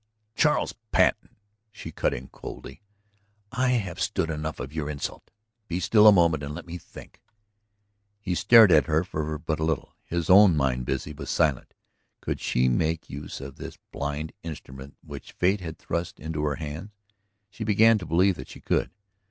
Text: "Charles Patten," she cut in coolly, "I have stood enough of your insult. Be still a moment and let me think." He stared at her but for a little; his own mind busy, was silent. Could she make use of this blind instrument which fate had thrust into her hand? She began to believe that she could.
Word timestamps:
"Charles 0.33 0.73
Patten," 0.91 1.35
she 1.71 1.91
cut 1.91 2.11
in 2.11 2.27
coolly, 2.29 2.81
"I 3.51 3.73
have 3.73 3.99
stood 4.01 4.31
enough 4.31 4.59
of 4.59 4.73
your 4.73 4.89
insult. 4.89 5.29
Be 5.67 5.79
still 5.79 6.07
a 6.07 6.11
moment 6.11 6.41
and 6.41 6.55
let 6.55 6.65
me 6.65 6.79
think." 6.79 7.21
He 8.19 8.33
stared 8.33 8.71
at 8.71 8.87
her 8.87 9.01
but 9.01 9.07
for 9.11 9.35
a 9.35 9.55
little; 9.63 9.93
his 10.03 10.27
own 10.27 10.57
mind 10.57 10.87
busy, 10.87 11.13
was 11.13 11.29
silent. 11.29 11.75
Could 12.19 12.41
she 12.41 12.67
make 12.67 13.11
use 13.11 13.39
of 13.39 13.57
this 13.57 13.77
blind 13.91 14.33
instrument 14.41 14.97
which 15.05 15.33
fate 15.33 15.61
had 15.61 15.77
thrust 15.77 16.19
into 16.19 16.45
her 16.45 16.55
hand? 16.55 16.89
She 17.51 17.63
began 17.63 17.99
to 17.99 18.05
believe 18.07 18.37
that 18.37 18.49
she 18.49 18.59
could. 18.59 18.89